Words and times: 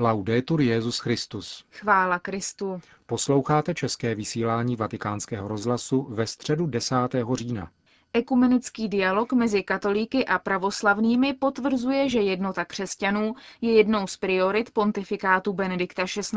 Laudetur 0.00 0.60
Jezus 0.60 0.98
Christus. 0.98 1.64
Chvála 1.70 2.18
Kristu. 2.18 2.80
Posloucháte 3.06 3.74
české 3.74 4.14
vysílání 4.14 4.76
Vatikánského 4.76 5.48
rozhlasu 5.48 6.06
ve 6.10 6.26
středu 6.26 6.66
10. 6.66 6.94
října. 7.34 7.70
Ekumenický 8.12 8.88
dialog 8.88 9.32
mezi 9.32 9.62
katolíky 9.62 10.26
a 10.26 10.38
pravoslavnými 10.38 11.34
potvrzuje, 11.34 12.08
že 12.08 12.20
jednota 12.20 12.64
křesťanů 12.64 13.34
je 13.60 13.72
jednou 13.72 14.06
z 14.06 14.16
priorit 14.16 14.70
pontifikátu 14.70 15.52
Benedikta 15.52 16.04
XVI. 16.04 16.36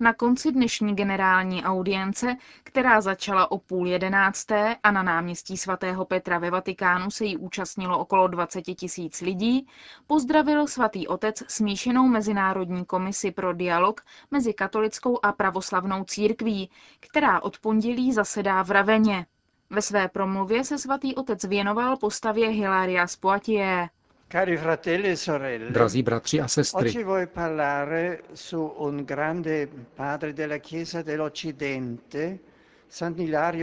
Na 0.00 0.12
konci 0.12 0.52
dnešní 0.52 0.96
generální 0.96 1.64
audience, 1.64 2.36
která 2.62 3.00
začala 3.00 3.50
o 3.50 3.58
půl 3.58 3.86
jedenácté 3.86 4.76
a 4.82 4.90
na 4.90 5.02
náměstí 5.02 5.56
svatého 5.56 6.04
Petra 6.04 6.38
ve 6.38 6.50
Vatikánu 6.50 7.10
se 7.10 7.24
jí 7.24 7.36
účastnilo 7.36 7.98
okolo 7.98 8.28
20 8.28 8.62
tisíc 8.62 9.20
lidí, 9.20 9.66
pozdravil 10.06 10.66
svatý 10.66 11.08
otec 11.08 11.42
smíšenou 11.48 12.08
mezinárodní 12.08 12.84
komisi 12.84 13.30
pro 13.30 13.52
dialog 13.52 14.00
mezi 14.30 14.54
katolickou 14.54 15.18
a 15.22 15.32
pravoslavnou 15.32 16.04
církví, 16.04 16.70
která 17.00 17.42
od 17.42 17.58
pondělí 17.58 18.12
zasedá 18.12 18.62
v 18.62 18.70
Raveně. 18.70 19.26
Ve 19.70 19.82
své 19.82 20.08
promluvě 20.08 20.64
se 20.64 20.78
svatý 20.78 21.14
otec 21.14 21.44
věnoval 21.44 21.96
postavě 21.96 22.48
Hilaria 22.48 23.06
Poitiers. 23.20 23.90
E 24.28 25.70
Drazí 25.70 26.02
bratři 26.02 26.40
a 26.40 26.48
sestry, 26.48 26.92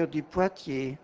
di 0.05 0.21
Poitiers, 0.21 0.97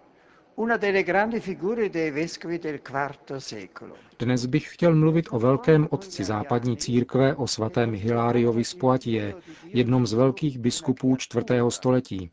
una 0.56 0.78
delle 0.78 1.04
grandi 1.04 1.40
figure 1.40 1.90
dei 1.90 2.12
vescovi 2.12 2.60
del 2.60 2.80
IV 2.90 3.36
secolo. 3.38 3.96
dnes 4.20 4.46
bych 4.46 4.74
chtěl 4.74 4.96
mluvit 4.96 5.26
o 5.32 5.40
velkém 5.40 5.88
otci 5.90 6.24
západní 6.24 6.78
církve, 6.78 7.36
o 7.36 7.48
svatém 7.48 7.94
Hiláriovi 7.96 8.64
z 8.64 8.74
Poitiers, 8.74 9.36
jednom 9.64 10.08
z 10.08 10.14
velkých 10.14 10.60
biskupů 10.60 11.16
čtvrtého 11.16 11.72
století. 11.72 12.32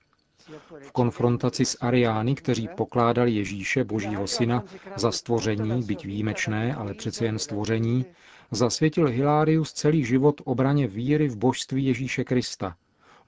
V 0.81 0.93
konfrontaci 0.93 1.65
s 1.65 1.79
Ariány, 1.81 2.35
kteří 2.35 2.69
pokládali 2.77 3.33
Ježíše, 3.33 3.85
božího 3.85 4.27
syna, 4.27 4.65
za 4.97 5.13
stvoření, 5.13 5.83
byť 5.83 6.07
výjimečné, 6.07 6.75
ale 6.75 6.95
přece 6.95 7.25
jen 7.25 7.39
stvoření, 7.39 8.05
zasvětil 8.51 9.07
Hilárius 9.07 9.73
celý 9.73 10.05
život 10.05 10.41
obraně 10.45 10.87
víry 10.87 11.29
v 11.29 11.37
božství 11.37 11.85
Ježíše 11.85 12.25
Krista, 12.25 12.77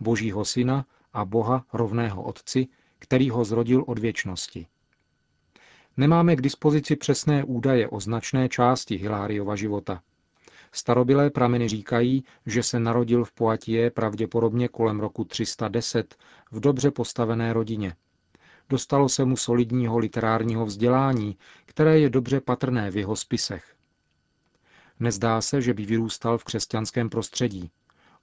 božího 0.01 0.45
syna 0.45 0.87
a 1.13 1.25
boha 1.25 1.65
rovného 1.73 2.23
otci, 2.23 2.69
který 2.99 3.31
ho 3.31 3.45
zrodil 3.45 3.85
od 3.87 3.99
věčnosti. 3.99 4.67
Nemáme 5.97 6.37
k 6.37 6.41
dispozici 6.41 6.97
přesné 6.97 7.45
údaje 7.45 7.89
o 7.89 8.01
značné 8.01 8.49
části 8.49 8.97
Hiláriova 8.97 9.57
života. 9.57 10.03
Starobilé 10.77 11.31
prameny 11.31 11.69
říkají, 11.69 12.25
že 12.47 12.63
se 12.63 12.81
narodil 12.81 13.25
v 13.25 13.33
Poitiers 13.33 13.95
pravděpodobně 13.95 14.69
kolem 14.69 15.01
roku 15.01 15.25
310 15.25 16.17
v 16.51 16.61
dobře 16.61 16.91
postavené 16.91 17.53
rodině. 17.53 17.97
Dostalo 18.69 19.09
se 19.09 19.25
mu 19.25 19.37
solidního 19.37 19.99
literárního 19.99 20.67
vzdělání, 20.67 21.37
které 21.67 21.99
je 21.99 22.11
dobře 22.11 22.41
patrné 22.41 22.91
v 22.91 22.97
jeho 22.97 23.17
spisech. 23.17 23.75
Nezdá 25.01 25.41
se, 25.41 25.63
že 25.63 25.75
by 25.75 25.85
vyrůstal 25.85 26.39
v 26.39 26.45
křesťanském 26.45 27.11
prostředí. 27.11 27.71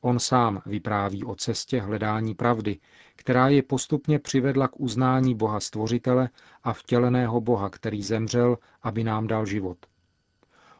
On 0.02 0.20
sám 0.20 0.62
vypráví 0.66 1.24
o 1.24 1.36
cestě 1.36 1.82
hledání 1.82 2.36
pravdy, 2.36 2.80
která 3.16 3.48
je 3.48 3.64
postupně 3.64 4.20
přivedla 4.20 4.68
k 4.68 4.80
uznání 4.80 5.36
Boha 5.36 5.60
Stvořitele 5.60 6.30
a 6.64 6.74
vtěleného 6.74 7.42
Boha, 7.42 7.70
který 7.70 8.04
zemřel, 8.04 8.58
aby 8.82 9.04
nám 9.04 9.28
dal 9.28 9.46
život. 9.46 9.93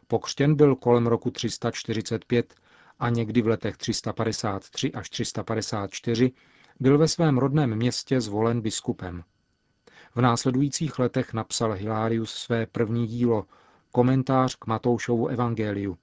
Pokřtěn 0.08 0.56
byl 0.56 0.76
kolem 0.76 1.08
roku 1.08 1.32
345 1.32 2.56
a 3.00 3.10
někdy 3.10 3.42
v 3.42 3.48
letech 3.48 3.78
353 3.78 4.92
až 4.92 5.10
354 5.10 6.32
byl 6.80 6.98
ve 6.98 7.08
svém 7.08 7.38
rodném 7.38 7.76
městě 7.76 8.22
zvolen 8.22 8.62
biskupem. 8.62 9.24
V 10.16 10.22
následujících 10.22 11.00
letech 11.00 11.34
napsal 11.34 11.74
Hilarius 11.74 12.34
své 12.34 12.66
první 12.66 13.08
dílo, 13.08 13.46
komentář 13.92 14.56
k 14.56 14.68
Matoušovu 14.68 15.28
evangeliu. 15.28 15.98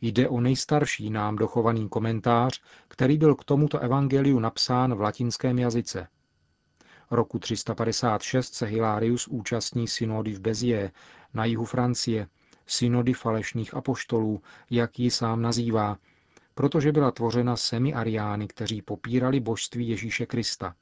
Jde 0.00 0.28
o 0.28 0.40
nejstarší 0.40 1.10
nám 1.10 1.36
dochovaný 1.36 1.88
komentář, 1.88 2.62
který 2.88 3.18
byl 3.18 3.34
k 3.34 3.44
tomuto 3.44 3.78
evangeliu 3.78 4.38
napsán 4.38 4.94
v 4.94 5.00
latinském 5.00 5.58
jazyce. 5.58 6.08
Roku 7.10 7.38
356 7.38 8.54
se 8.54 8.66
Hilarius 8.66 9.28
účastní 9.28 9.88
synody 9.88 10.32
v 10.32 10.40
Bezie 10.40 10.90
na 11.34 11.44
jihu 11.44 11.64
Francie, 11.64 12.28
synody 12.70 13.12
falešných 13.12 13.74
apoštolů, 13.74 14.42
jak 14.70 14.98
ji 14.98 15.10
sám 15.10 15.42
nazývá, 15.42 15.98
protože 16.54 16.92
byla 16.92 17.10
tvořena 17.10 17.56
semi 17.56 17.94
ariány, 17.94 18.48
kteří 18.48 18.82
popírali 18.82 19.40
božství 19.40 19.88
Ježíše 19.88 20.26
Krista. 20.26 20.74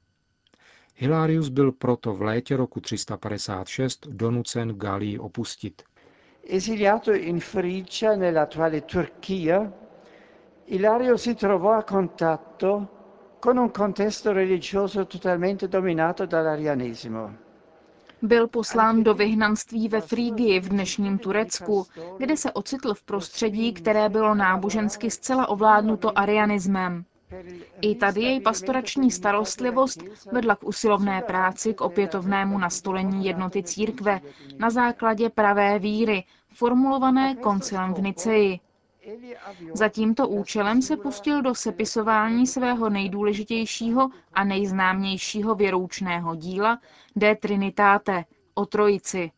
Hilarius 0.94 1.48
byl 1.48 1.72
proto 1.72 2.14
v 2.14 2.22
létě 2.22 2.56
roku 2.56 2.80
356 2.80 4.06
donucen 4.06 4.74
Galii 4.78 5.18
opustit. 5.18 5.82
Esiliato 6.48 7.14
in 7.14 7.40
Frigia, 7.40 8.16
nell'attuale 8.16 8.80
Turchia, 8.80 9.72
Ilario 10.64 11.16
si 11.16 11.34
trovò 11.34 11.72
a 11.72 11.82
contatto 11.82 12.88
con 13.38 13.56
un 13.56 13.70
contesto 13.70 14.32
religioso 14.32 15.06
totalmente 15.06 15.68
dominato 15.68 16.26
dall'arianesimo. 16.26 17.45
Byl 18.22 18.48
poslán 18.48 19.02
do 19.04 19.14
vyhnanství 19.14 19.88
ve 19.88 20.00
Frígii 20.00 20.60
v 20.60 20.68
dnešním 20.68 21.18
Turecku, 21.18 21.86
kde 22.18 22.36
se 22.36 22.52
ocitl 22.52 22.94
v 22.94 23.02
prostředí, 23.02 23.72
které 23.72 24.08
bylo 24.08 24.34
nábožensky 24.34 25.10
zcela 25.10 25.48
ovládnuto 25.48 26.18
arianismem. 26.18 27.04
I 27.80 27.94
tady 27.94 28.20
jej 28.20 28.40
pastorační 28.40 29.10
starostlivost 29.10 30.02
vedla 30.32 30.56
k 30.56 30.64
usilovné 30.64 31.22
práci 31.22 31.74
k 31.74 31.80
opětovnému 31.80 32.58
nastolení 32.58 33.24
jednoty 33.26 33.62
církve 33.62 34.20
na 34.58 34.70
základě 34.70 35.30
pravé 35.30 35.78
víry, 35.78 36.24
formulované 36.54 37.34
koncilem 37.34 37.94
v 37.94 38.02
Niceji. 38.02 38.60
Za 39.74 39.88
tímto 39.88 40.28
účelem 40.28 40.82
se 40.82 40.96
pustil 40.96 41.42
do 41.42 41.54
sepisování 41.54 42.46
svého 42.46 42.90
nejdůležitějšího 42.90 44.08
a 44.32 44.44
nejznámějšího 44.44 45.54
věroučného 45.54 46.34
díla 46.34 46.80
De 47.16 47.36
Trinitate 47.36 48.24
o 48.54 48.66
Trojici. 48.66 49.30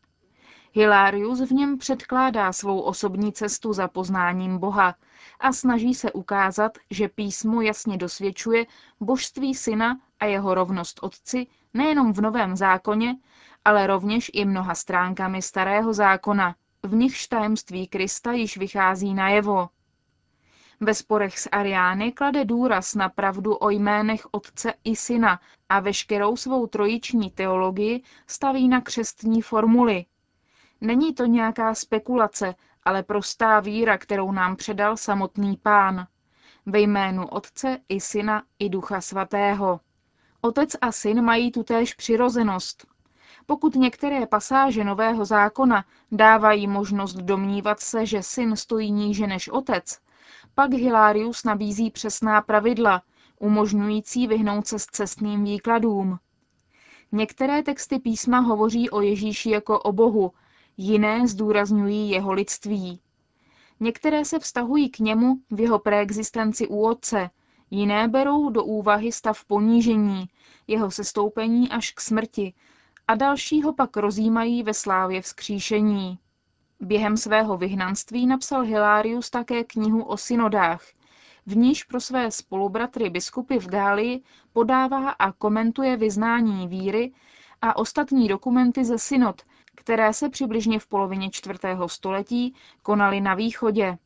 Hilarius 0.73 1.41
v 1.49 1.51
něm 1.51 1.77
předkládá 1.77 2.53
svou 2.53 2.81
osobní 2.81 3.33
cestu 3.33 3.73
za 3.73 3.87
poznáním 3.87 4.57
Boha 4.57 4.95
a 5.39 5.53
snaží 5.53 5.93
se 5.93 6.11
ukázat, 6.11 6.77
že 6.89 7.09
písmo 7.09 7.61
jasně 7.61 7.97
dosvědčuje 7.97 8.65
božství 8.99 9.55
syna 9.55 9.99
a 10.19 10.25
jeho 10.25 10.53
rovnost 10.53 10.99
otci 11.01 11.47
nejenom 11.73 12.13
v 12.13 12.21
Novém 12.21 12.55
zákoně, 12.55 13.15
ale 13.65 13.87
rovněž 13.87 14.31
i 14.33 14.45
mnoha 14.45 14.75
stránkami 14.75 15.41
Starého 15.41 15.93
zákona, 15.93 16.55
v 16.83 16.95
nichž 16.95 17.27
tajemství 17.27 17.87
Krista 17.87 18.31
již 18.31 18.57
vychází 18.57 19.13
najevo. 19.13 19.69
Ve 20.79 20.93
sporech 20.93 21.39
s 21.39 21.49
Ariány 21.51 22.11
klade 22.11 22.45
důraz 22.45 22.95
na 22.95 23.09
pravdu 23.09 23.55
o 23.55 23.69
jménech 23.69 24.21
Otce 24.31 24.73
i 24.83 24.95
Syna 24.95 25.39
a 25.69 25.79
veškerou 25.79 26.37
svou 26.37 26.67
trojiční 26.67 27.31
teologii 27.31 28.03
staví 28.27 28.67
na 28.67 28.81
křestní 28.81 29.41
formuly. 29.41 30.05
Není 30.81 31.13
to 31.13 31.25
nějaká 31.25 31.75
spekulace, 31.75 32.55
ale 32.83 33.03
prostá 33.03 33.59
víra, 33.59 33.97
kterou 33.97 34.31
nám 34.31 34.55
předal 34.55 34.97
samotný 34.97 35.57
pán. 35.57 36.07
Ve 36.65 36.79
jménu 36.79 37.27
Otce 37.27 37.77
i 37.89 37.99
Syna 38.01 38.43
i 38.59 38.69
Ducha 38.69 39.01
Svatého. 39.01 39.79
Otec 40.41 40.75
a 40.81 40.91
syn 40.91 41.21
mají 41.21 41.51
tutéž 41.51 41.93
přirozenost, 41.93 42.87
pokud 43.49 43.75
některé 43.75 44.25
pasáže 44.25 44.83
Nového 44.83 45.25
zákona 45.25 45.85
dávají 46.11 46.67
možnost 46.67 47.13
domnívat 47.13 47.79
se, 47.79 48.05
že 48.05 48.23
syn 48.23 48.55
stojí 48.55 48.91
níže 48.91 49.27
než 49.27 49.49
otec, 49.49 49.99
pak 50.55 50.73
Hilarius 50.73 51.43
nabízí 51.43 51.91
přesná 51.91 52.41
pravidla, 52.41 53.01
umožňující 53.39 54.27
vyhnout 54.27 54.67
se 54.67 54.79
s 54.79 54.85
cestným 54.85 55.43
výkladům. 55.43 56.19
Některé 57.11 57.63
texty 57.63 57.99
písma 57.99 58.39
hovoří 58.39 58.89
o 58.89 59.01
Ježíši 59.01 59.49
jako 59.49 59.79
o 59.79 59.91
Bohu, 59.91 60.31
jiné 60.77 61.27
zdůrazňují 61.27 62.09
jeho 62.09 62.31
lidství. 62.31 62.99
Některé 63.79 64.25
se 64.25 64.39
vztahují 64.39 64.89
k 64.89 64.99
němu 64.99 65.35
v 65.51 65.59
jeho 65.59 65.79
preexistenci 65.79 66.67
u 66.67 66.87
otce, 66.87 67.29
jiné 67.71 68.07
berou 68.07 68.49
do 68.49 68.63
úvahy 68.63 69.11
stav 69.11 69.45
ponížení, 69.45 70.25
jeho 70.67 70.91
sestoupení 70.91 71.69
až 71.69 71.91
k 71.91 72.01
smrti, 72.01 72.53
a 73.09 73.15
dalšího 73.15 73.73
pak 73.73 73.97
rozjímají 73.97 74.63
ve 74.63 74.73
slávě 74.73 75.21
vzkříšení. 75.21 76.19
Během 76.79 77.17
svého 77.17 77.57
vyhnanství 77.57 78.27
napsal 78.27 78.61
Hilarius 78.61 79.29
také 79.29 79.63
knihu 79.63 80.03
o 80.03 80.17
synodách, 80.17 80.83
v 81.45 81.57
níž 81.57 81.83
pro 81.83 81.99
své 82.01 82.31
spolubratry 82.31 83.09
biskupy 83.09 83.59
v 83.59 83.67
Gálii 83.67 84.21
podává 84.53 85.09
a 85.09 85.31
komentuje 85.31 85.97
vyznání 85.97 86.67
víry 86.67 87.11
a 87.61 87.77
ostatní 87.77 88.27
dokumenty 88.27 88.85
ze 88.85 88.97
synod, 88.97 89.41
které 89.75 90.13
se 90.13 90.29
přibližně 90.29 90.79
v 90.79 90.87
polovině 90.87 91.29
čtvrtého 91.29 91.89
století 91.89 92.55
konaly 92.83 93.21
na 93.21 93.33
východě. 93.33 93.97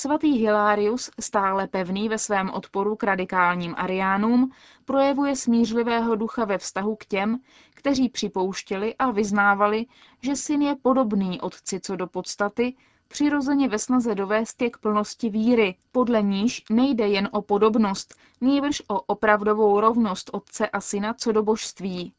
Svatý 0.00 0.32
Hilarius, 0.38 1.10
stále 1.20 1.66
pevný 1.66 2.08
ve 2.08 2.18
svém 2.18 2.50
odporu 2.50 2.96
k 2.96 3.02
radikálním 3.02 3.74
ariánům, 3.78 4.52
projevuje 4.84 5.36
smířlivého 5.36 6.16
ducha 6.16 6.44
ve 6.44 6.58
vztahu 6.58 6.96
k 6.96 7.04
těm, 7.04 7.40
kteří 7.74 8.08
připouštěli 8.08 8.94
a 8.98 9.10
vyznávali, 9.10 9.86
že 10.22 10.36
syn 10.36 10.62
je 10.62 10.76
podobný 10.82 11.40
otci 11.40 11.80
co 11.80 11.96
do 11.96 12.06
podstaty, 12.06 12.76
přirozeně 13.08 13.68
ve 13.68 13.78
snaze 13.78 14.14
dovést 14.14 14.62
je 14.62 14.70
k 14.70 14.78
plnosti 14.78 15.30
víry, 15.30 15.76
podle 15.92 16.22
níž 16.22 16.64
nejde 16.70 17.08
jen 17.08 17.28
o 17.32 17.42
podobnost, 17.42 18.14
nýbrž 18.40 18.82
o 18.88 19.00
opravdovou 19.00 19.80
rovnost 19.80 20.30
otce 20.32 20.68
a 20.68 20.80
syna 20.80 21.14
co 21.14 21.32
do 21.32 21.42
božství. 21.42 22.12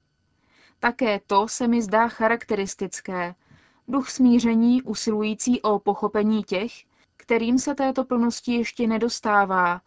Také 0.79 1.19
to 1.27 1.47
se 1.47 1.67
mi 1.67 1.81
zdá 1.81 2.07
charakteristické. 2.07 3.35
Duch 3.87 4.09
smíření 4.09 4.81
usilující 4.81 5.61
o 5.61 5.79
pochopení 5.79 6.43
těch, 6.43 6.90
kterým 7.31 7.59
se 7.59 7.75
této 7.75 8.03
plnosti 8.05 8.53
ještě 8.53 8.87
nedostává 8.87 9.81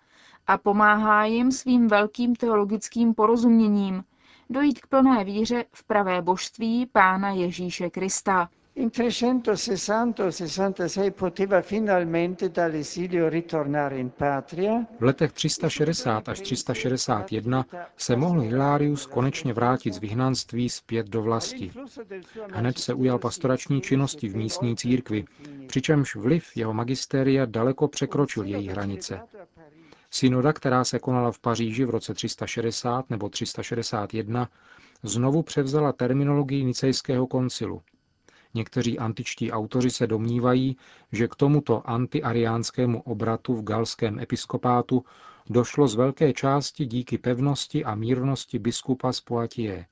a 0.46 0.58
pomáhá 0.58 1.24
jim 1.24 1.52
svým 1.52 1.88
velkým 1.88 2.34
teologickým 2.36 3.14
porozuměním 3.14 4.04
dojít 4.50 4.80
k 4.80 4.86
plné 4.86 5.24
víře 5.24 5.64
v 5.72 5.84
pravé 5.84 6.22
božství 6.22 6.86
Pána 6.86 7.30
Ježíše 7.30 7.90
Krista. 7.90 8.48
In 8.76 8.88
360-66 8.90 11.10
poteva 11.12 11.62
finalmente 11.62 12.50
dall'esilio 12.50 13.28
ritornare 13.28 13.98
in 13.98 14.10
patria. 14.10 14.84
V 14.98 15.02
letech 15.02 15.32
360 15.32 16.28
až 16.28 16.40
361 16.40 17.66
se 17.96 18.16
mohl 18.16 18.40
Hilarius 18.40 19.06
konečně 19.06 19.52
vrátit 19.52 19.94
z 19.94 19.98
vyhnanství 19.98 20.68
zpět 20.68 21.06
do 21.08 21.22
vlasti. 21.22 21.72
Hned 22.52 22.78
se 22.78 22.94
ujal 22.94 23.18
pastorační 23.18 23.80
činnosti 23.80 24.28
v 24.28 24.36
místní 24.36 24.76
církvi, 24.76 25.24
přičemž 25.66 26.16
vliv 26.16 26.56
jeho 26.56 26.74
magistéria 26.74 27.46
daleko 27.46 27.88
překročil 27.88 28.44
její 28.44 28.68
hranice. 28.68 29.20
Synoda, 30.10 30.52
která 30.52 30.84
se 30.84 30.98
konala 30.98 31.32
v 31.32 31.38
Paříži 31.38 31.84
v 31.84 31.90
roce 31.90 32.14
360 32.14 33.10
nebo 33.10 33.28
361, 33.28 34.48
znovu 35.02 35.42
převzala 35.42 35.92
terminologii 35.92 36.64
Nicejského 36.64 37.26
koncilu– 37.26 37.82
Někteří 38.54 38.98
antičtí 38.98 39.52
autoři 39.52 39.90
se 39.90 40.06
domnívají, 40.06 40.76
že 41.12 41.28
k 41.28 41.34
tomuto 41.34 41.90
antiariánskému 41.90 43.02
obratu 43.02 43.54
v 43.54 43.64
galském 43.64 44.20
episkopátu 44.20 45.04
došlo 45.50 45.88
z 45.88 45.94
velké 45.94 46.32
části 46.32 46.86
díky 46.86 47.18
pevnosti 47.18 47.84
a 47.84 47.94
mírnosti 47.94 48.58
biskupa 48.58 49.12
z 49.12 49.20
Poitiers. 49.20 49.86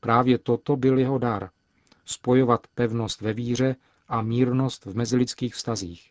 Právě 0.00 0.38
toto 0.38 0.76
byl 0.76 0.98
jeho 0.98 1.18
dar– 1.18 1.50
spojovat 2.04 2.66
pevnost 2.74 3.20
ve 3.20 3.32
víře 3.32 3.76
a 4.08 4.22
mírnost 4.22 4.84
v 4.86 4.96
mezilidských 4.96 5.54
vztazích. 5.54 6.10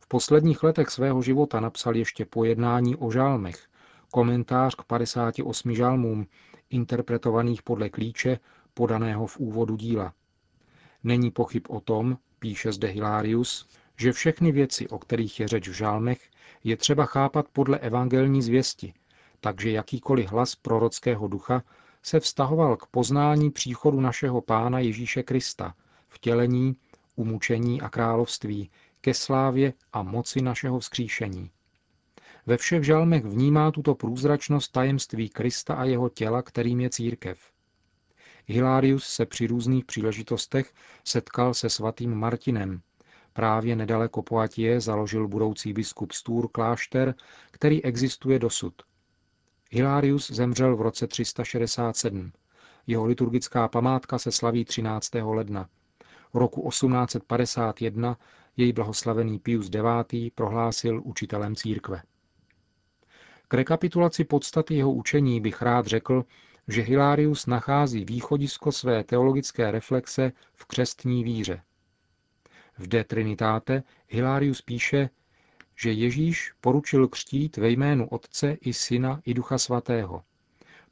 V 0.00 0.08
posledních 0.08 0.62
letech 0.62 0.90
svého 0.90 1.22
života 1.22 1.60
napsal 1.60 1.96
ještě 1.96 2.24
pojednání 2.24 2.96
o 2.96 3.10
žálmech, 3.10 3.66
komentář 4.10 4.74
k 4.74 4.84
58 4.84 5.74
žálmům, 5.74 6.26
interpretovaných 6.70 7.62
podle 7.62 7.88
klíče 7.88 8.38
podaného 8.74 9.26
v 9.26 9.38
úvodu 9.38 9.76
díla. 9.76 10.12
Není 11.04 11.30
pochyb 11.30 11.62
o 11.68 11.80
tom, 11.80 12.18
píše 12.38 12.72
zde 12.72 12.88
Hilarius, 12.88 13.68
že 13.96 14.12
všechny 14.12 14.52
věci, 14.52 14.88
o 14.88 14.98
kterých 14.98 15.40
je 15.40 15.48
řeč 15.48 15.68
v 15.68 15.72
žálmech, 15.72 16.30
je 16.64 16.76
třeba 16.76 17.04
chápat 17.06 17.46
podle 17.52 17.78
evangelní 17.78 18.42
zvěsti, 18.42 18.94
takže 19.40 19.70
jakýkoliv 19.70 20.26
hlas 20.26 20.54
prorockého 20.54 21.28
ducha 21.28 21.62
se 22.02 22.20
vztahoval 22.20 22.76
k 22.76 22.86
poznání 22.86 23.50
příchodu 23.50 24.00
našeho 24.00 24.40
Pána 24.40 24.78
Ježíše 24.78 25.22
Krista, 25.22 25.74
vtělení, 26.08 26.76
umučení 27.16 27.80
a 27.80 27.88
království, 27.88 28.70
ke 29.00 29.14
slávě 29.14 29.72
a 29.92 30.02
moci 30.02 30.42
našeho 30.42 30.78
vzkříšení. 30.78 31.50
Ve 32.46 32.56
všech 32.56 32.84
žalmech 32.84 33.24
vnímá 33.24 33.70
tuto 33.70 33.94
průzračnost 33.94 34.72
tajemství 34.72 35.28
Krista 35.28 35.74
a 35.74 35.84
jeho 35.84 36.08
těla, 36.08 36.42
kterým 36.42 36.80
je 36.80 36.90
církev. 36.90 37.51
Hilarius 38.46 39.04
se 39.04 39.26
při 39.26 39.46
různých 39.46 39.84
příležitostech 39.84 40.72
setkal 41.04 41.54
se 41.54 41.70
svatým 41.70 42.14
Martinem. 42.14 42.80
Právě 43.32 43.76
nedaleko 43.76 44.22
Poitiers 44.22 44.84
založil 44.84 45.28
budoucí 45.28 45.72
biskup 45.72 46.12
Stůr 46.12 46.48
klášter, 46.48 47.14
který 47.50 47.84
existuje 47.84 48.38
dosud. 48.38 48.74
Hilarius 49.70 50.30
zemřel 50.30 50.76
v 50.76 50.80
roce 50.80 51.06
367. 51.06 52.32
Jeho 52.86 53.04
liturgická 53.04 53.68
památka 53.68 54.18
se 54.18 54.32
slaví 54.32 54.64
13. 54.64 55.10
ledna. 55.14 55.68
V 56.32 56.36
roku 56.36 56.68
1851 56.68 58.18
jej 58.56 58.72
blahoslavený 58.72 59.38
Pius 59.38 59.70
IX. 60.12 60.32
prohlásil 60.34 61.00
učitelem 61.04 61.56
církve. 61.56 62.02
K 63.48 63.54
rekapitulaci 63.54 64.24
podstaty 64.24 64.74
jeho 64.74 64.92
učení 64.92 65.40
bych 65.40 65.62
rád 65.62 65.86
řekl, 65.86 66.24
že 66.68 66.82
Hilarius 66.82 67.46
nachází 67.46 68.04
východisko 68.04 68.72
své 68.72 69.04
teologické 69.04 69.70
reflexe 69.70 70.32
v 70.54 70.64
křestní 70.64 71.24
víře. 71.24 71.62
V 72.78 72.86
De 72.86 73.04
Trinitate 73.04 73.82
Hilarius 74.08 74.62
píše, 74.62 75.10
že 75.76 75.92
Ježíš 75.92 76.52
poručil 76.60 77.08
křtít 77.08 77.56
ve 77.56 77.70
jménu 77.70 78.08
Otce 78.08 78.56
i 78.60 78.72
Syna 78.72 79.20
i 79.24 79.34
Ducha 79.34 79.58
Svatého. 79.58 80.22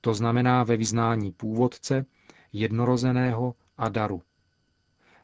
To 0.01 0.15
znamená 0.15 0.65
ve 0.65 0.77
vyznání 0.77 1.33
původce, 1.33 2.07
jednorozeného 2.53 3.55
a 3.79 3.89
daru. 3.89 4.23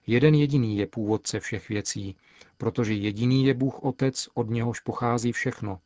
Jeden 0.07 0.35
jediný 0.35 0.77
je 0.77 0.87
původce 0.87 1.41
všech 1.41 1.69
věcí, 1.69 2.17
protože 2.59 2.95
jediný 2.95 3.47
je 3.47 3.55
Bůh 3.55 3.85
Otec, 3.85 4.29
od 4.35 4.51
něhož 4.51 4.81
pochází 4.81 5.33
všechno 5.33 5.81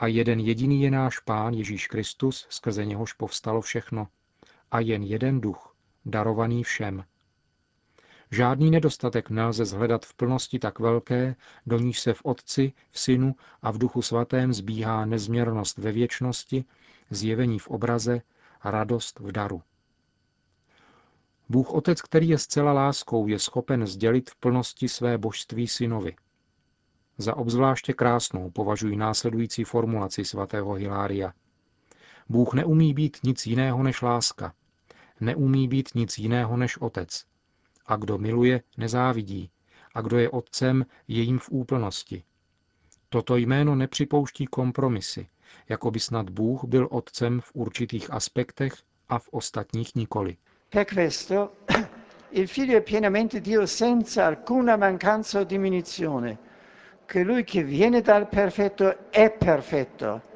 a 0.00 0.06
jeden 0.06 0.40
jediný 0.40 0.82
je 0.82 0.90
náš 0.90 1.18
Pán 1.18 1.54
Ježíš 1.54 1.86
Kristus, 1.86 2.46
skrze 2.50 2.84
něhož 2.84 3.12
povstalo 3.12 3.60
všechno. 3.60 4.08
A 4.70 4.80
jen 4.80 5.02
jeden 5.02 5.40
duch, 5.40 5.76
darovaný 6.04 6.62
všem. 6.62 7.04
Žádný 8.30 8.70
nedostatek 8.70 9.30
nelze 9.30 9.64
zhledat 9.64 10.06
v 10.06 10.14
plnosti 10.14 10.58
tak 10.58 10.78
velké, 10.78 11.36
do 11.66 11.78
níž 11.78 12.00
se 12.00 12.14
v 12.14 12.20
Otci, 12.24 12.72
v 12.90 13.00
Synu 13.00 13.34
a 13.62 13.70
v 13.70 13.78
Duchu 13.78 14.02
Svatém 14.02 14.52
zbíhá 14.52 15.04
nezměrnost 15.04 15.78
ve 15.78 15.92
věčnosti, 15.92 16.64
zjevení 17.10 17.58
v 17.58 17.68
obraze 17.68 18.20
radost 18.64 19.18
v 19.18 19.32
daru. 19.32 19.62
Bůh 21.48 21.70
Otec, 21.70 22.02
který 22.02 22.28
je 22.28 22.38
zcela 22.38 22.72
láskou, 22.72 23.26
je 23.26 23.38
schopen 23.38 23.86
sdělit 23.86 24.30
v 24.30 24.36
plnosti 24.36 24.88
své 24.88 25.18
božství 25.18 25.68
synovi– 25.68 26.16
za 27.20 27.36
obzvláště 27.36 27.92
krásnou 27.92 28.50
považuji 28.50 28.96
následující 28.96 29.64
formulaci 29.64 30.24
svatého 30.24 30.72
Hilária. 30.72 31.32
Bůh 32.28 32.54
neumí 32.54 32.94
být 32.94 33.16
nic 33.24 33.46
jiného 33.46 33.82
než 33.82 34.02
láska. 34.02 34.52
Neumí 35.20 35.68
být 35.68 35.88
nic 35.94 36.18
jiného 36.18 36.56
než 36.56 36.78
otec. 36.78 37.24
A 37.86 37.96
kdo 37.96 38.18
miluje, 38.18 38.62
nezávidí. 38.76 39.50
A 39.94 40.00
kdo 40.00 40.18
je 40.18 40.30
otcem, 40.30 40.86
je 41.08 41.22
jim 41.22 41.38
v 41.38 41.50
úplnosti. 41.50 42.24
Toto 43.08 43.36
jméno 43.36 43.74
nepřipouští 43.74 44.46
kompromisy, 44.46 45.28
jako 45.68 45.90
by 45.90 46.00
snad 46.00 46.30
Bůh 46.30 46.64
byl 46.64 46.88
otcem 46.90 47.40
v 47.40 47.50
určitých 47.54 48.12
aspektech 48.12 48.74
a 49.08 49.18
v 49.18 49.28
ostatních 49.30 49.94
nikoli. 49.94 50.36
Per 50.70 50.86
questo 50.86 51.52
il 52.30 52.46
figlio 52.46 52.78
è 52.78 52.80
pienamente 52.80 53.40
Dio 53.40 53.66
senza 53.66 54.26
alcuna 54.26 54.76
mancanza 54.76 55.40
o 55.40 55.44
diminuzione– 55.44 56.38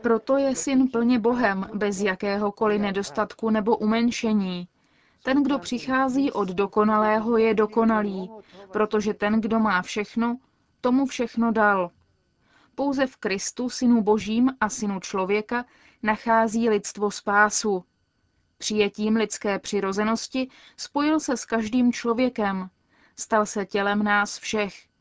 proto 0.01 0.37
je 0.37 0.57
syn 0.57 0.89
plně 0.89 1.19
Bohem, 1.19 1.67
bez 1.75 2.01
jakéhokoliv 2.01 2.81
nedostatku 2.81 3.51
nebo 3.51 3.77
umenšení. 3.77 4.69
Ten, 5.23 5.43
kdo 5.43 5.59
přichází 5.59 6.33
od 6.33 6.49
dokonalého, 6.49 7.37
je 7.37 7.55
dokonalý, 7.55 8.31
protože 8.73 9.15
ten, 9.15 9.41
kdo 9.41 9.59
má 9.61 9.83
všechno, 9.83 10.39
tomu 10.81 11.07
všechno 11.07 11.53
dal. 11.53 11.91
Pouze 12.75 13.07
v 13.07 13.17
Kristu, 13.17 13.71
synu 13.71 14.03
Božím 14.03 14.51
a 14.61 14.69
synu 14.69 15.01
člověka, 15.01 15.65
nachází 16.03 16.71
lidstvo 16.71 17.11
spásu. 17.11 17.85
Přijetím 18.59 19.17
lidské 19.17 19.59
přirozenosti 19.59 20.49
spojil 20.77 21.21
se 21.21 21.37
s 21.37 21.45
každým 21.45 21.93
člověkem, 21.93 22.71
stal 23.17 23.47
se 23.47 23.67
tělem 23.67 24.03
nás 24.03 24.39
všech 24.39 24.94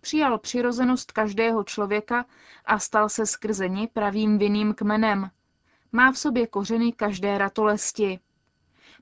Přijal 0.00 0.38
přirozenost 0.38 1.12
každého 1.12 1.64
člověka 1.64 2.26
a 2.64 2.78
stal 2.78 3.08
se 3.08 3.26
skrze 3.26 3.68
ní 3.68 3.86
pravým 3.86 4.38
vinným 4.38 4.74
kmenem. 4.74 5.30
Má 5.92 6.12
v 6.12 6.18
sobě 6.18 6.46
kořeny 6.46 6.92
každé 6.92 7.38
ratolesti. 7.38 8.20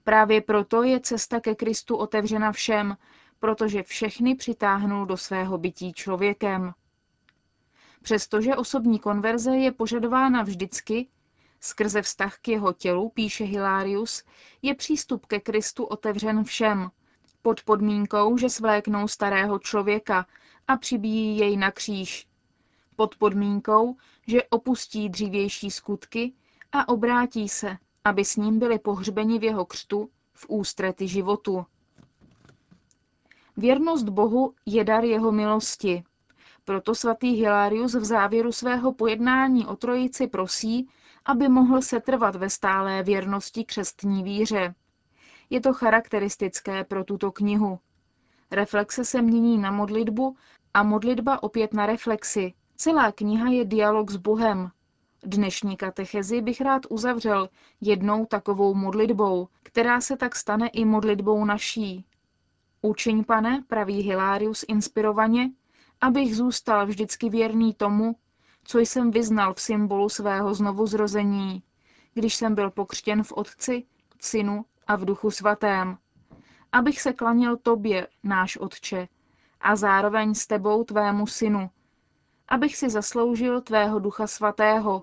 Právě 0.04 0.40
proto 0.40 0.82
je 0.82 1.00
cesta 1.00 1.40
ke 1.40 1.54
Kristu 1.54 1.96
otevřena 1.96 2.52
všem, 2.52 2.96
protože 3.38 3.82
všechny 3.82 4.34
přitáhnul 4.34 5.06
do 5.06 5.16
svého 5.16 5.58
bytí 5.58 5.92
člověkem. 5.92 6.74
Přestože 8.02 8.56
osobní 8.56 8.98
konverze 8.98 9.56
je 9.56 9.72
požadována 9.72 10.42
vždycky, 10.42 11.08
skrze 11.60 12.02
vztah 12.02 12.38
k 12.38 12.48
jeho 12.48 12.72
tělu, 12.72 13.08
píše 13.08 13.44
Hilarius, 13.44 14.24
je 14.62 14.74
přístup 14.74 15.26
ke 15.26 15.40
Kristu 15.40 15.84
otevřen 15.84 16.44
všem, 16.44 16.90
pod 17.42 17.62
podmínkou, 17.62 18.36
že 18.36 18.50
svléknou 18.50 19.08
starého 19.08 19.58
člověka 19.58 20.26
a 20.68 20.76
přibíjí 20.76 21.38
jej 21.38 21.56
na 21.56 21.70
kříž. 21.70 22.28
pod 22.96 23.16
podmínkou, 23.16 23.96
že 24.26 24.42
opustí 24.42 25.08
dřívější 25.08 25.70
skutky 25.70 26.32
a 26.72 26.88
obrátí 26.88 27.48
se, 27.48 27.76
aby 28.04 28.24
s 28.24 28.36
ním 28.36 28.58
byli 28.58 28.78
pohřbeni 28.78 29.38
v 29.38 29.44
jeho 29.44 29.64
křtu 29.64 30.10
v 30.32 30.46
ústrety 30.48 31.08
životu. 31.08 31.66
Věrnost 33.56 34.08
Bohu 34.08 34.54
je 34.66 34.84
dar 34.84 35.04
jeho 35.04 35.32
milosti. 35.32 36.04
Proto 36.64 36.94
svatý 36.94 37.34
Hilarius 37.34 37.94
v 37.94 38.04
závěru 38.04 38.52
svého 38.52 38.92
pojednání 38.92 39.66
o 39.66 39.76
trojici 39.76 40.26
prosí, 40.26 40.88
aby 41.24 41.48
mohl 41.48 41.82
setrvat 41.82 42.36
ve 42.36 42.50
stálé 42.50 43.02
věrnosti 43.02 43.64
křestní 43.64 44.22
víře. 44.22 44.74
Je 45.50 45.60
to 45.60 45.72
charakteristické 45.72 46.84
pro 46.84 47.04
tuto 47.04 47.32
knihu. 47.32 47.78
Reflexe 48.50 49.04
se 49.04 49.22
mění 49.22 49.58
na 49.58 49.70
modlitbu 49.70 50.36
a 50.74 50.82
modlitba 50.82 51.42
opět 51.42 51.74
na 51.74 51.86
reflexi. 51.86 52.54
Celá 52.76 53.12
kniha 53.12 53.48
je 53.48 53.64
dialog 53.64 54.10
s 54.10 54.16
Bohem. 54.16 54.70
Dnešní 55.24 55.76
katechezi 55.76 56.42
bych 56.42 56.60
rád 56.60 56.82
uzavřel 56.88 57.48
jednou 57.80 58.26
takovou 58.26 58.74
modlitbou, 58.74 59.48
která 59.62 60.00
se 60.00 60.16
tak 60.16 60.36
stane 60.36 60.68
i 60.68 60.84
modlitbou 60.84 61.44
naší. 61.44 62.04
Učiň, 62.82 63.24
pane, 63.24 63.64
praví 63.68 64.00
Hilarius 64.00 64.64
inspirovaně, 64.68 65.50
abych 66.00 66.36
zůstal 66.36 66.86
vždycky 66.86 67.28
věrný 67.28 67.74
tomu, 67.74 68.16
co 68.64 68.78
jsem 68.78 69.10
vyznal 69.10 69.54
v 69.54 69.60
symbolu 69.60 70.08
svého 70.08 70.54
znovuzrození, 70.54 71.62
když 72.14 72.34
jsem 72.34 72.54
byl 72.54 72.70
pokřtěn 72.70 73.22
v 73.22 73.32
Otci, 73.32 73.84
Synu 74.20 74.64
a 74.86 74.96
v 74.96 75.04
Duchu 75.04 75.30
Svatém. 75.30 75.98
Abych 76.72 77.00
se 77.00 77.12
klanil 77.12 77.56
tobě, 77.56 78.08
náš 78.22 78.56
Otče, 78.56 79.08
a 79.60 79.76
zároveň 79.76 80.34
s 80.34 80.46
tebou 80.46 80.84
tvému 80.84 81.26
Synu, 81.26 81.70
abych 82.48 82.76
si 82.76 82.90
zasloužil 82.90 83.60
tvého 83.60 83.98
Ducha 83.98 84.26
Svatého, 84.26 85.02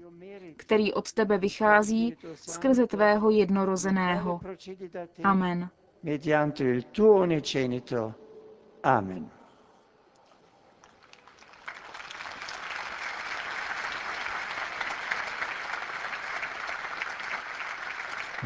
který 0.57 0.93
od 0.93 1.13
tebe 1.13 1.37
vychází 1.37 2.17
skrze 2.33 2.87
tvého 2.87 3.29
jednorozeného. 3.29 4.39
Amen. 5.23 5.69
Amen. 8.83 9.29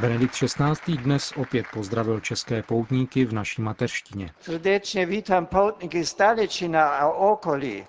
Benedikt 0.01 0.33
XVI. 0.33 0.97
dnes 0.97 1.33
opět 1.37 1.65
pozdravil 1.73 2.19
české 2.19 2.63
poutníky 2.63 3.25
v 3.25 3.33
naší 3.33 3.61
mateřštině. 3.61 4.29
Srdečně 4.41 5.05
vítám 5.05 5.45
poutníky 5.45 6.05
z 6.05 6.15
Dalečina 6.15 6.89
a 6.89 7.07
okolí. 7.07 7.85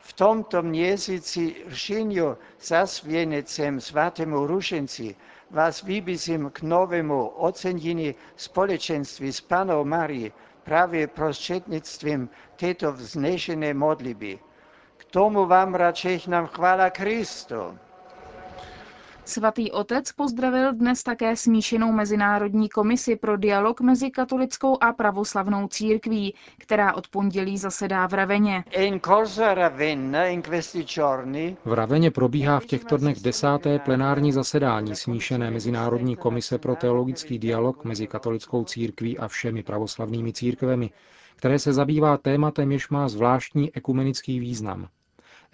V 0.00 0.12
tomto 0.12 0.62
měsíci 0.62 1.54
Ršinio 1.68 2.38
zasvěnecem 2.60 3.80
svatému 3.80 4.46
Rušenci 4.46 5.16
vás 5.50 5.82
vybízím 5.82 6.50
k 6.50 6.62
novému 6.62 7.26
ocenění 7.28 8.14
společenství 8.36 9.32
s 9.32 9.40
Panou 9.40 9.84
Marí 9.84 10.32
právě 10.64 11.06
prostřednictvím 11.06 12.28
této 12.56 12.92
vznešené 12.92 13.74
modlitby. 13.74 14.38
K 14.96 15.04
tomu 15.04 15.46
vám 15.46 15.74
radši 15.74 16.20
nám 16.26 16.46
chvála 16.46 16.90
Kristu. 16.90 17.78
Svatý 19.26 19.72
otec 19.72 20.12
pozdravil 20.12 20.72
dnes 20.72 21.02
také 21.02 21.36
smíšenou 21.36 21.92
Mezinárodní 21.92 22.68
komisi 22.68 23.16
pro 23.16 23.36
dialog 23.36 23.80
mezi 23.80 24.10
katolickou 24.10 24.78
a 24.80 24.92
pravoslavnou 24.92 25.68
církví, 25.68 26.34
která 26.58 26.94
od 26.94 27.08
pondělí 27.08 27.58
zasedá 27.58 28.06
v 28.06 28.14
Raveně. 28.14 28.64
V 31.64 31.72
Raveně 31.72 32.10
probíhá 32.10 32.60
v 32.60 32.66
těchto 32.66 32.96
dnech 32.96 33.20
desáté 33.20 33.78
plenární 33.78 34.32
zasedání 34.32 34.96
smíšené 34.96 35.50
Mezinárodní 35.50 36.16
komise 36.16 36.58
pro 36.58 36.76
teologický 36.76 37.38
dialog 37.38 37.84
mezi 37.84 38.06
katolickou 38.06 38.64
církví 38.64 39.18
a 39.18 39.28
všemi 39.28 39.62
pravoslavnými 39.62 40.32
církvemi, 40.32 40.90
které 41.36 41.58
se 41.58 41.72
zabývá 41.72 42.16
tématem, 42.16 42.72
jež 42.72 42.88
má 42.88 43.08
zvláštní 43.08 43.76
ekumenický 43.76 44.40
význam 44.40 44.88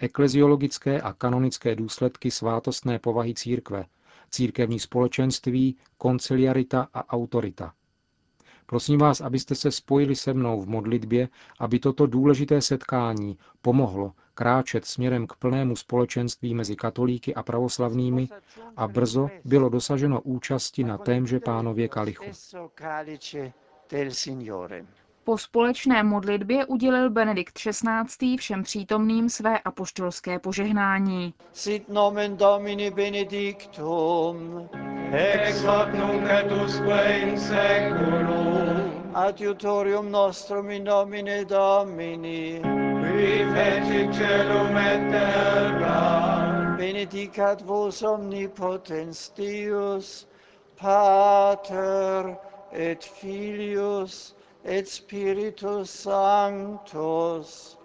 ekleziologické 0.01 1.01
a 1.01 1.13
kanonické 1.13 1.75
důsledky 1.75 2.31
svátostné 2.31 2.99
povahy 2.99 3.33
církve, 3.33 3.85
církevní 4.29 4.79
společenství, 4.79 5.77
konciliarita 5.97 6.87
a 6.93 7.09
autorita. 7.09 7.73
Prosím 8.65 8.99
vás, 8.99 9.21
abyste 9.21 9.55
se 9.55 9.71
spojili 9.71 10.15
se 10.15 10.33
mnou 10.33 10.61
v 10.61 10.67
modlitbě, 10.67 11.29
aby 11.59 11.79
toto 11.79 12.07
důležité 12.07 12.61
setkání 12.61 13.37
pomohlo 13.61 14.13
kráčet 14.33 14.85
směrem 14.85 15.27
k 15.27 15.35
plnému 15.35 15.75
společenství 15.75 16.53
mezi 16.55 16.75
katolíky 16.75 17.35
a 17.35 17.43
pravoslavnými 17.43 18.27
a 18.77 18.87
brzo 18.87 19.29
bylo 19.45 19.69
dosaženo 19.69 20.21
účasti 20.21 20.83
na 20.83 20.97
témže 20.97 21.39
pánově 21.39 21.87
kalichu. 21.87 22.23
Po 25.23 25.37
společné 25.37 26.03
modlitbě 26.03 26.65
udělil 26.65 27.09
Benedikt 27.09 27.53
XVI. 27.53 28.37
všem 28.37 28.63
přítomným 28.63 29.29
své 29.29 29.59
apoštolské 29.59 30.39
požehnání. 30.39 31.33
Sit 31.53 31.89
nomen 31.89 32.37
Domini 32.37 32.91
benedictum, 32.91 34.69
ex 35.11 35.63
hoc 35.63 35.87
nunc 35.93 36.29
et 36.29 36.51
usque 36.65 37.19
in 37.19 37.39
seculum, 37.39 39.11
adiutorium 39.13 40.11
nostrum 40.11 40.69
in 40.69 40.83
nomine 40.83 41.45
Domini, 41.45 42.61
qui 43.01 43.45
fecit 43.53 44.13
celum 44.13 44.77
et 44.77 45.11
terra, 45.11 46.75
benedicat 46.77 47.61
vos 47.61 48.03
omnipotens 48.03 49.29
Deus, 49.37 50.27
Pater 50.81 52.37
et 52.71 53.03
Filius 53.03 54.35
et 54.63 54.87
Spiritus 54.89 55.91
Sanctus. 55.91 57.77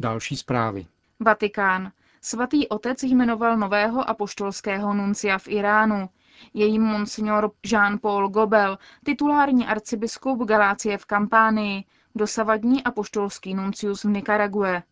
Další 0.00 0.36
zprávy. 0.36 0.86
Vatikán. 1.20 1.92
Svatý 2.20 2.68
otec 2.68 3.02
jmenoval 3.02 3.56
nového 3.56 4.10
apoštolského 4.10 4.94
nuncia 4.94 5.38
v 5.38 5.48
Iránu. 5.48 6.08
Je 6.54 6.66
jim 6.66 6.82
monsignor 6.82 7.50
Jean-Paul 7.66 8.28
Gobel, 8.28 8.78
titulární 9.04 9.66
arcibiskup 9.66 10.42
Galácie 10.42 10.98
v 10.98 11.04
Kampánii, 11.06 11.84
dosavadní 12.18 12.84
apoštolský 12.84 13.54
nuncius 13.54 14.04
v 14.04 14.08
Nikarague. 14.08 14.82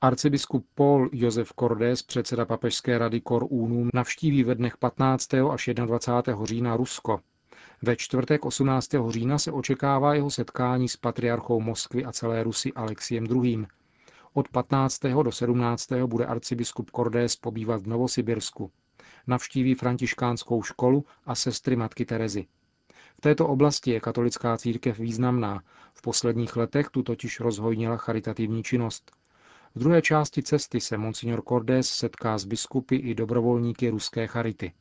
Arcibiskup 0.00 0.66
Paul 0.74 1.10
Josef 1.12 1.52
Cordes, 1.60 2.02
předseda 2.02 2.44
papežské 2.44 2.98
rady 2.98 3.20
Cor 3.28 3.46
Unum, 3.48 3.90
navštíví 3.94 4.44
ve 4.44 4.54
dnech 4.54 4.76
15. 4.76 5.34
až 5.34 5.70
21. 5.74 6.44
října 6.44 6.76
Rusko. 6.76 7.20
Ve 7.82 7.96
čtvrtek 7.96 8.44
18. 8.44 8.88
října 9.08 9.38
se 9.38 9.52
očekává 9.52 10.14
jeho 10.14 10.30
setkání 10.30 10.88
s 10.88 10.96
patriarchou 10.96 11.60
Moskvy 11.60 12.04
a 12.04 12.12
celé 12.12 12.42
Rusy 12.42 12.72
Alexiem 12.72 13.24
II. 13.24 13.66
Od 14.32 14.48
15. 14.48 15.00
do 15.22 15.32
17. 15.32 15.92
bude 16.06 16.26
arcibiskup 16.26 16.90
Cordes 16.90 17.36
pobývat 17.36 17.82
v 17.82 17.86
Novosibirsku. 17.86 18.70
Navštíví 19.26 19.74
františkánskou 19.74 20.62
školu 20.62 21.04
a 21.26 21.34
sestry 21.34 21.76
matky 21.76 22.04
Terezy. 22.04 22.46
V 23.18 23.20
této 23.20 23.48
oblasti 23.48 23.90
je 23.90 24.00
katolická 24.00 24.56
církev 24.56 24.98
významná. 24.98 25.62
V 25.94 26.02
posledních 26.02 26.56
letech 26.56 26.88
tu 26.88 27.02
totiž 27.02 27.40
rozhojnila 27.40 27.96
charitativní 27.96 28.62
činnost. 28.62 29.12
V 29.74 29.78
druhé 29.78 30.02
části 30.02 30.42
cesty 30.42 30.80
se 30.80 30.98
monsignor 30.98 31.42
Cordes 31.48 31.88
setká 31.88 32.38
s 32.38 32.44
biskupy 32.44 32.96
i 32.96 33.14
dobrovolníky 33.14 33.90
ruské 33.90 34.26
charity. 34.26 34.72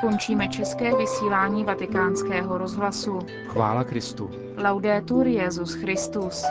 Končíme 0.00 0.48
české 0.48 0.96
vysílání 0.96 1.64
vatikánského 1.64 2.58
rozhlasu. 2.58 3.18
Chvála 3.46 3.84
Kristu. 3.84 4.30
Laudetur 4.56 5.26
Jezus 5.26 5.74
Christus. 5.74 6.44